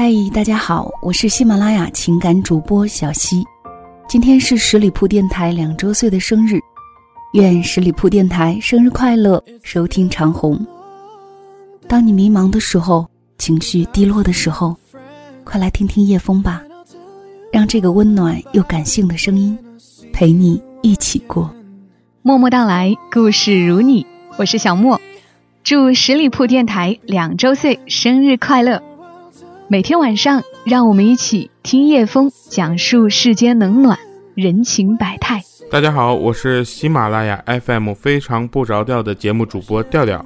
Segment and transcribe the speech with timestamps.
[0.00, 3.44] 嗨，大家好，我是喜马拉雅情感主播小溪。
[4.08, 6.60] 今天是十里铺电台两周岁的生日，
[7.32, 9.42] 愿十里铺电台生日快乐！
[9.64, 10.64] 收听长虹。
[11.88, 13.08] 当你迷茫的时候，
[13.38, 14.76] 情绪低落的时候，
[15.42, 16.62] 快来听听叶枫吧，
[17.52, 19.58] 让这个温暖又感性的声音
[20.12, 21.52] 陪你一起过。
[22.22, 24.06] 默默到来，故事如你，
[24.36, 25.00] 我是小莫。
[25.64, 28.80] 祝十里铺电台两周岁生日快乐！
[29.70, 33.98] 每天晚上，让我们一起听叶枫讲述世间冷暖
[34.34, 35.42] 人情百态。
[35.70, 40.24] 大家好，我是喜马拉雅 FM 非常不着调的节目主播调调。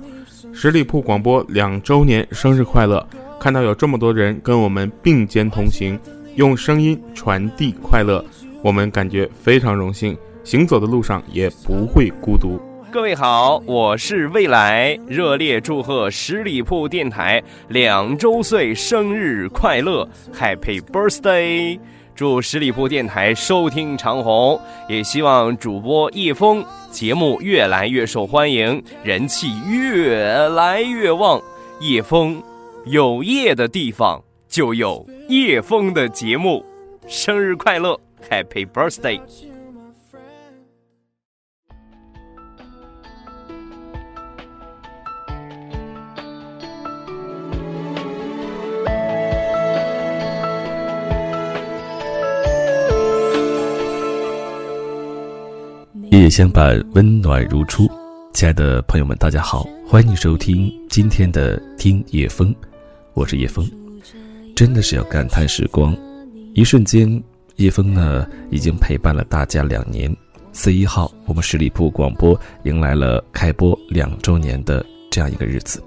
[0.52, 3.04] 十里铺广播两周年生日快乐！
[3.40, 5.98] 看到有这么多人跟我们并肩同行，
[6.36, 8.24] 用声音传递快乐，
[8.62, 10.16] 我们感觉非常荣幸。
[10.44, 12.60] 行走的路上也不会孤独。
[12.92, 21.80] 各位好，我是未来，热烈祝贺十里铺电台两周岁生日快乐，Happy Birthday！
[22.14, 31.40] 祝十里铺电台收听长虹，也希望主播叶枫节目越来越受欢迎，人气越来越旺。
[31.80, 32.42] 叶枫
[32.84, 36.62] 有叶的地方就有叶枫的节目，
[37.08, 39.18] 生日快乐，Happy Birthday！
[56.32, 57.86] 相伴，温暖如初。
[58.32, 62.56] 亲爱的朋友们，大家好，欢迎收听今天的听叶风，
[63.12, 63.70] 我是叶风。
[64.56, 65.94] 真的是要感叹时光，
[66.54, 67.22] 一瞬间，
[67.56, 70.10] 叶风呢已经陪伴了大家两年。
[70.54, 72.34] 四一号，我们十里铺广播
[72.64, 75.84] 迎来了开播两周年的这样一个日子。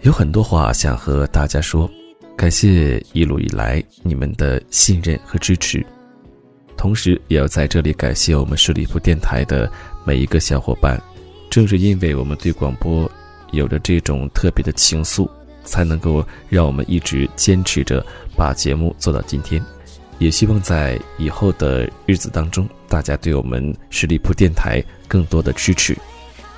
[0.00, 1.88] 有很多话想和大家说，
[2.36, 5.86] 感谢一路以来你们的信任和支持。
[6.76, 9.70] 同时，也要在这里感谢我们十里铺电台的
[10.04, 11.00] 每一个小伙伴。
[11.50, 13.10] 正是因为我们对广播
[13.50, 15.28] 有着这种特别的情愫，
[15.64, 18.04] 才能够让我们一直坚持着
[18.36, 19.62] 把节目做到今天。
[20.18, 25.96] 也希望在以后的日子当中，大家对我们十里铺电台更多的支持。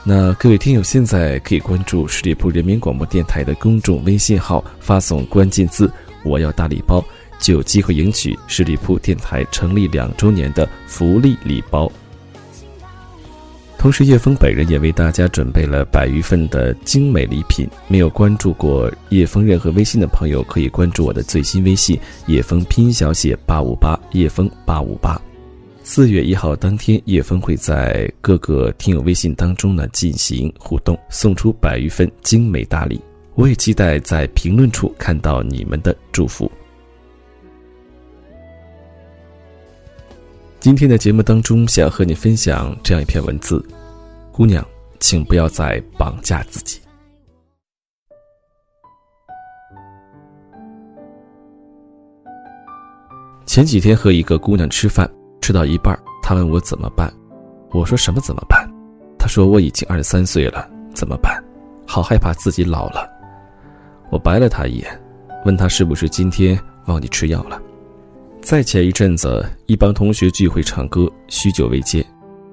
[0.04, 5.90] 那各位听友，现在可以关注十里铺人民广播电台的公众微信号，发送关键字
[6.24, 7.02] “我要大礼包”。
[7.38, 11.90] 就有机会赢取十里铺电台成立两周年的福利礼包。
[13.76, 17.68] 同时，叶枫本人也为大家准备了百余份的精美礼品。
[17.86, 25.20] 没有关注过叶枫任何微信的朋友，可以关注我的最新微信“叶枫拼音小写八五八叶枫八五八”。
[25.84, 32.98] 四月一号当天，叶枫会在各个听友微信当中呢进行互动，送出百余份精美大礼。
[33.34, 36.50] 我也期待在评论处看到你们的祝福。
[40.64, 43.62] 今天的节目当中，想和你分享这样一篇文字：
[44.32, 44.66] 姑娘，
[44.98, 46.80] 请不要再绑架自己。
[53.44, 55.06] 前几天和一个姑娘吃饭，
[55.42, 57.12] 吃到一半，她问我怎么办，
[57.72, 58.66] 我说什么怎么办？
[59.18, 61.44] 她说我已经二十三岁了，怎么办？
[61.86, 63.06] 好害怕自己老了。
[64.10, 64.98] 我白了她一眼，
[65.44, 67.60] 问她是不是今天忘记吃药了。
[68.44, 72.04] 再前一阵子，一帮同学聚会唱歌，许久未见，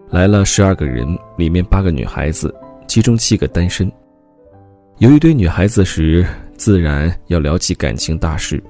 [0.10, 1.06] 来了十二个人，
[1.38, 2.56] 里面八个女孩子，
[2.88, 3.92] 其中七个单身。
[5.00, 6.26] 有一堆女孩子时，
[6.56, 8.64] 自然要聊起感情大事。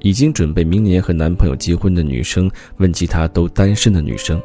[0.00, 4.38] 已经准备明年和男朋友结婚的女生问其他都单身的女生：“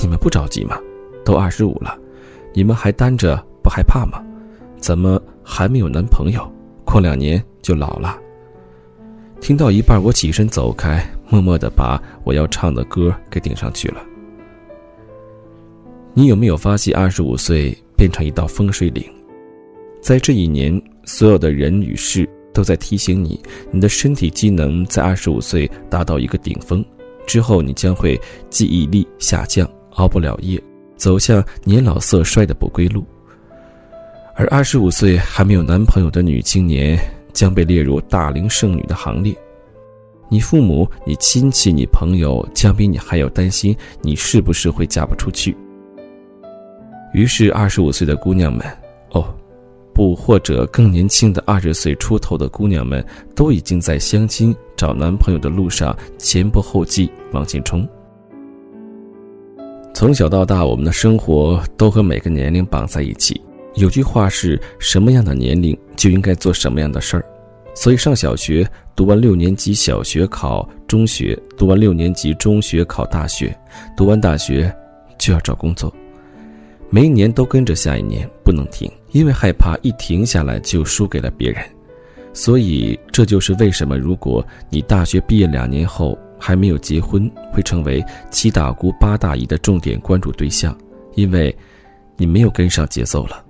[0.00, 0.78] 你们不着急吗？
[1.26, 1.94] 都二十五了，
[2.54, 4.24] 你们还单着不害怕吗？
[4.78, 6.50] 怎么还没有男朋友？
[6.86, 8.18] 过两年就老了。”
[9.40, 14.00] 听到一半，我起身走开，默默的把我要唱的歌给顶上去了。
[16.12, 19.04] 你有没有发现，二十五岁变成一道风水岭？
[20.00, 23.42] 在这一年，所有的人与事都在提醒你，
[23.72, 26.84] 你的身体机能在二十五岁达到一个顶峰，
[27.26, 28.16] 之后你将会
[28.48, 30.62] 记忆力下降，熬不了夜，
[30.94, 33.04] 走向年老色衰的不归路。
[34.36, 36.96] 而二十五岁还没有男朋友的女青年。
[37.32, 39.36] 将被列入大龄剩女的行列，
[40.28, 45.56] 你父母、你亲戚、你朋友将比你还要担心你是不是会嫁不出去。
[47.12, 48.66] 于是，二十五岁的姑娘们，
[49.12, 49.24] 哦，
[49.92, 53.04] 不，或者更年轻的二十岁出头的姑娘们，
[53.34, 57.86] 都已经在相亲找男朋友的路上前仆后继往前冲。
[59.94, 63.40] 从小到大，我们的生活都和每个年龄绑在一起。
[63.76, 67.24] 有句话是什么样的年龄就应该做什么样的事儿，
[67.74, 73.54] 所以上小学读完六年级小学考中学，读完六年级中学考大学，
[73.96, 74.72] 读完大学
[75.18, 75.92] 就要找工作，
[76.88, 81.62] 每一年都跟着下一年不能停，因为害怕一停下来就输给了别人。
[82.32, 90.76] 所以这就是为什么如果你大学毕业两年后还没有结婚，会成为七大姑八大姨的重点关注对象，
[91.16, 91.54] 因为
[92.16, 93.44] 你没有跟上节奏了。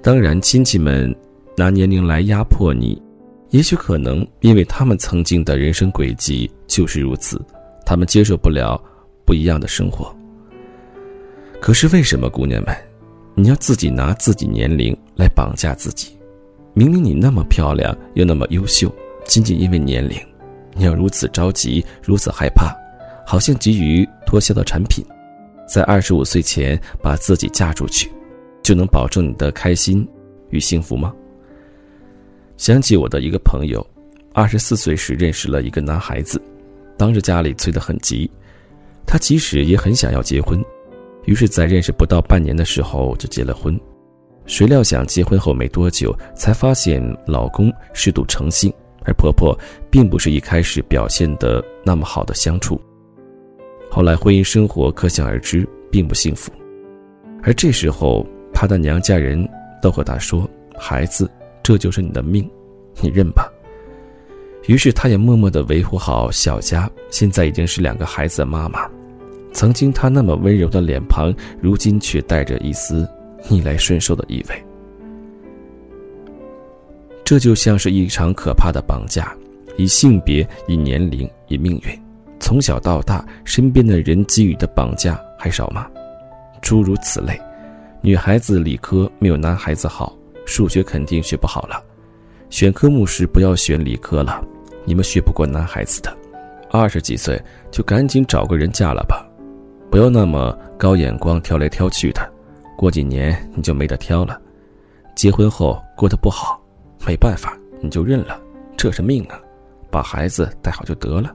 [0.00, 1.12] 当然，亲戚们
[1.56, 3.00] 拿年龄来压迫你。
[3.50, 7.40] 也许可能，因为他们曾经的人生轨迹就是如此，
[7.86, 8.78] 他们接受不了
[9.24, 10.14] 不一样的生活。
[11.60, 12.76] 可是为什么，姑娘们，
[13.34, 16.12] 你要自己拿自己年龄来绑架自己？
[16.74, 20.16] 明明你那么漂亮又那么优秀，仅仅因为年龄，
[20.74, 22.72] 你要如此着急，如此害怕，
[23.26, 25.04] 好像急于脱销的产品，
[25.66, 28.10] 在二十五岁前把自己嫁出去，
[28.62, 30.06] 就能保证你的开心
[30.50, 31.12] 与幸福吗？
[32.58, 33.86] 想起我的一个朋友，
[34.34, 36.42] 二十四岁时认识了一个男孩子，
[36.96, 38.28] 当时家里催得很急，
[39.06, 40.62] 他其实也很想要结婚，
[41.24, 43.78] 于是，在认识不到半年的时候就结了婚。
[44.44, 48.72] 谁料想结婚后没多久，才发现老公嗜赌成性，
[49.04, 49.56] 而婆婆
[49.88, 52.80] 并不是一开始表现的那么好的相处。
[53.88, 56.50] 后来婚姻生活可想而知，并不幸福。
[57.40, 59.48] 而这时候，她的娘家人
[59.80, 61.30] 都和她说：“孩子。”
[61.68, 62.50] 这就是你的命，
[63.02, 63.46] 你认吧。
[64.68, 66.90] 于是，她也默默的维护好小家。
[67.10, 68.88] 现在已经是两个孩子的妈妈，
[69.52, 71.30] 曾经她那么温柔的脸庞，
[71.60, 73.06] 如今却带着一丝
[73.50, 74.64] 逆来顺受的意味。
[77.22, 79.36] 这就像是一场可怕的绑架，
[79.76, 82.02] 以性别、以年龄、以命运。
[82.40, 85.86] 从小到大，身边的人给予的绑架还少吗？
[86.62, 87.38] 诸如此类。
[88.00, 90.16] 女孩子理科没有男孩子好。
[90.48, 91.84] 数学肯定学不好了，
[92.48, 94.42] 选科目时不要选理科了，
[94.86, 96.16] 你们学不过男孩子的。
[96.70, 97.40] 二十几岁
[97.70, 99.28] 就赶紧找个人嫁了吧，
[99.90, 102.32] 不要那么高眼光挑来挑去的，
[102.78, 104.40] 过几年你就没得挑了。
[105.14, 106.58] 结婚后过得不好，
[107.06, 108.40] 没办法你就认了，
[108.74, 109.38] 这是命啊，
[109.90, 111.34] 把孩子带好就得了。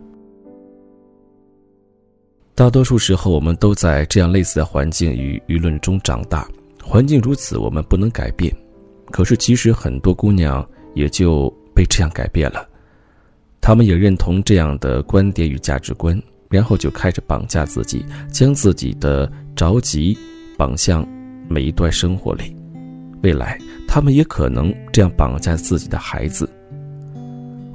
[2.56, 6.48] 大多数时候我们都在这样类似的环境与舆论中长大，
[6.83, 8.51] 环境如此，我们不能改变。
[9.13, 12.68] 可是，其实很多姑娘也就被这样改变了，
[13.62, 16.19] 她们也认同这样的观点与价值观，
[16.50, 20.18] 然后就开始绑架自己，将自己的着急
[20.57, 21.07] 绑向
[21.48, 22.56] 每一段生活里。
[23.21, 26.50] 未来，她们也可能这样绑架自己的孩子。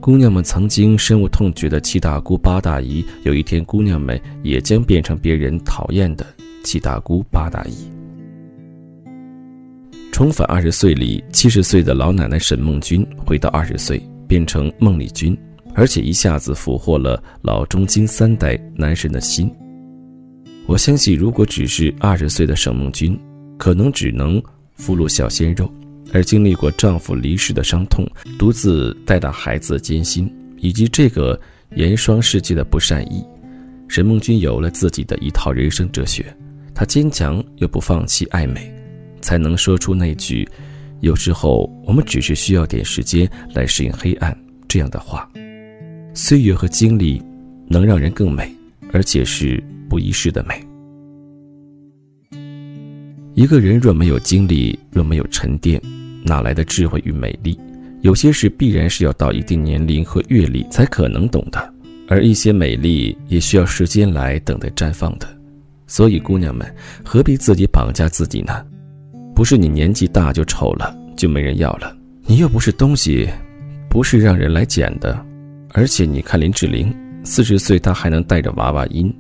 [0.01, 6.27] 姑娘们曾经深恶痛绝的七大姑八大姨，有一天，姑娘们也将变成别人讨厌的
[6.65, 7.98] 七大姑八大姨。
[10.19, 15.39] 重返二十岁里，七十岁的老奶奶沈梦君回到二十岁，变成孟丽君，
[15.77, 19.49] 而且一下子俘获了老中金三代男神的心。
[20.67, 23.17] 我相信，如果只是二十岁的沈梦君，
[23.57, 24.43] 可能只能
[24.75, 25.73] 俘虏小鲜肉，
[26.13, 28.05] 而经历过丈夫离世的伤痛，
[28.37, 31.41] 独自带大孩子的艰辛，以及这个
[31.77, 33.25] 严霜世界的不善意，
[33.87, 36.27] 沈梦君有了自己的一套人生哲学。
[36.75, 38.78] 她坚强又不放弃爱美。
[39.21, 40.49] 才能说出那句
[41.01, 44.37] “有时候我们只是需要点时间来适应黑暗”
[44.69, 45.29] 这样的话。
[46.15, 47.23] 岁月和经历
[47.69, 48.51] 能让人更美，
[48.93, 50.61] 而且是不一世的美。
[53.35, 55.81] 一个人若没有经历，若没有沉淀，
[56.25, 57.57] 哪来的智慧与美丽？
[58.01, 61.75] 有些事必然是要到一定年龄和阅历才可能懂的，
[62.09, 65.29] 而一些美丽也需要时间来等待绽放的。
[65.87, 66.67] 所以，姑娘们
[67.05, 68.65] 何必自己绑架自己呢？
[69.39, 71.97] 不是你年纪大就丑了，就没人要了。
[72.27, 73.29] 你又不是东西，
[73.89, 75.25] 不是让人来捡的。
[75.75, 76.93] 而且你看林志玲，
[77.23, 79.15] 四十岁她还能带着娃娃音，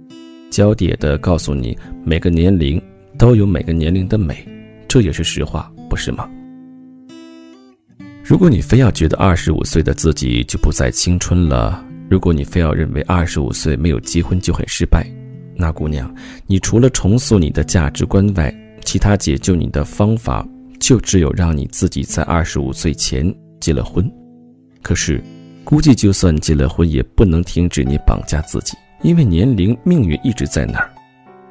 [0.50, 2.82] 娇嗲的告诉你每个年龄
[3.16, 4.44] 都有每个年龄的美，
[4.88, 6.28] 这也是实话，不是吗？
[8.24, 15.08] 如果你非要觉得二十五岁的自己就不再青春了，如果你非要认为二十五岁没有结婚就很失败，
[15.54, 16.12] 那姑娘，
[16.48, 18.52] 你除了重塑你的价值观外，
[18.84, 20.46] 其他解救你的方法，
[20.80, 24.10] 就只有让你自己在二十五岁前结了婚。
[24.82, 25.22] 可是，
[25.64, 30.90] 估计就算结了婚，也不能停止你绑架自己，因为年龄、命运一直在那儿。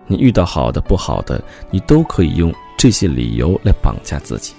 [0.08, 4.54] 你遇到好的、不好的，你都可以用这些理由来绑架自己。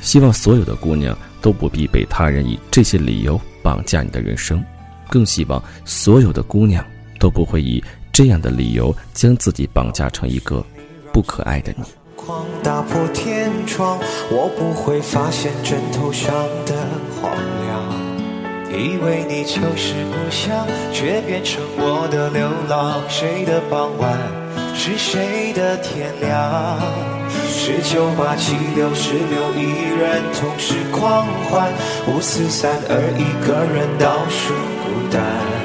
[0.00, 4.64] 希望所有的姑娘都不必被他人以这些理由绑架你的人生，
[5.08, 6.84] 更希望所有的姑娘
[7.18, 7.82] 都不会以
[8.12, 10.64] 这样的理由将自己绑架成一个。
[11.12, 11.84] 不可爱的你
[12.62, 13.98] 打破天窗
[14.30, 16.32] 我不会发现枕头上
[16.64, 16.74] 的
[17.20, 17.30] 荒
[17.66, 17.72] 凉。
[18.70, 23.02] 以为你就是故乡，却变成我的流浪。
[23.06, 24.16] 谁的傍晚
[24.74, 26.80] 是谁的天亮？
[27.50, 29.66] 十九八七六十六，一
[30.00, 31.70] 人同时狂欢。
[32.08, 35.61] 五四三二，一个人倒数孤单。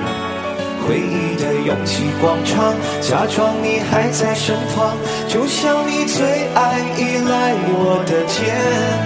[0.87, 4.95] 回忆的拥挤广场，假装你还在身旁，
[5.27, 8.55] 就像你最爱依赖我的肩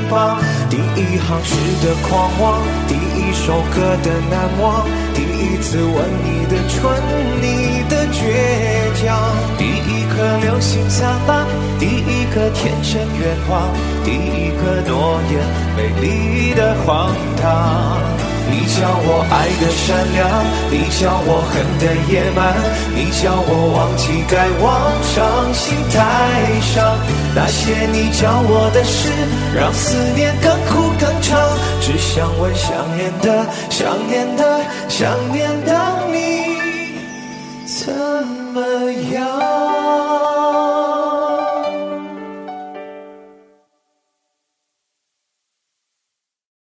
[0.08, 0.38] 膀。
[0.70, 4.86] 第一行诗的狂妄，第一首歌的难忘，
[5.16, 6.80] 第一次吻你的唇，
[7.42, 8.22] 你的倔
[9.02, 11.48] 强，第一颗流星散漫，
[11.80, 13.74] 第一个天真愿望，
[14.06, 15.42] 第一个诺言，
[15.76, 17.12] 美丽的荒
[17.42, 18.21] 唐。
[18.52, 20.28] 你教我爱的善良，
[20.70, 22.40] 你教我恨的野蛮，
[22.94, 25.96] 你教我忘记该往伤心台
[26.62, 27.00] 上。
[27.34, 29.10] 那些你教我的事，
[29.56, 31.40] 让思念更苦更长。
[31.80, 35.72] 只想问想念的、想念的、想念的
[36.12, 36.18] 你，
[37.66, 37.94] 怎
[38.54, 39.81] 么样？